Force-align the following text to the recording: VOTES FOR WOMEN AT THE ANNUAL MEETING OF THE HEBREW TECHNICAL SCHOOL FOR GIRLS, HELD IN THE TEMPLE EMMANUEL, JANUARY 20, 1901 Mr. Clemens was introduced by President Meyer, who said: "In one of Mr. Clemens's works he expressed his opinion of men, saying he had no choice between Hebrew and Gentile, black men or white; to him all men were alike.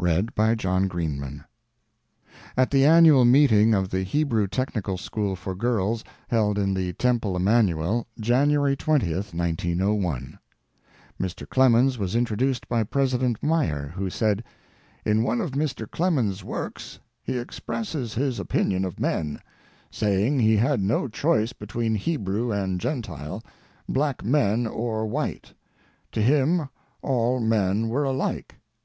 VOTES 0.00 0.28
FOR 0.36 0.56
WOMEN 0.94 1.42
AT 2.56 2.70
THE 2.70 2.84
ANNUAL 2.84 3.24
MEETING 3.24 3.74
OF 3.74 3.90
THE 3.90 4.04
HEBREW 4.04 4.46
TECHNICAL 4.46 4.96
SCHOOL 4.96 5.34
FOR 5.34 5.56
GIRLS, 5.56 6.04
HELD 6.28 6.56
IN 6.56 6.72
THE 6.72 6.92
TEMPLE 6.92 7.34
EMMANUEL, 7.34 8.06
JANUARY 8.20 8.76
20, 8.76 9.06
1901 9.12 10.38
Mr. 11.20 11.48
Clemens 11.48 11.98
was 11.98 12.14
introduced 12.14 12.68
by 12.68 12.84
President 12.84 13.42
Meyer, 13.42 13.88
who 13.88 14.08
said: 14.08 14.44
"In 15.04 15.24
one 15.24 15.40
of 15.40 15.50
Mr. 15.50 15.90
Clemens's 15.90 16.44
works 16.44 17.00
he 17.20 17.36
expressed 17.36 17.94
his 17.94 18.38
opinion 18.38 18.84
of 18.84 19.00
men, 19.00 19.40
saying 19.90 20.38
he 20.38 20.56
had 20.58 20.80
no 20.80 21.08
choice 21.08 21.52
between 21.52 21.96
Hebrew 21.96 22.52
and 22.52 22.80
Gentile, 22.80 23.42
black 23.88 24.24
men 24.24 24.68
or 24.68 25.08
white; 25.08 25.54
to 26.12 26.22
him 26.22 26.68
all 27.02 27.40
men 27.40 27.88
were 27.88 28.04
alike. 28.04 28.54